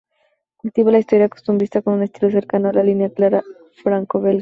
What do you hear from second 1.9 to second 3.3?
un estilo cercano a la línea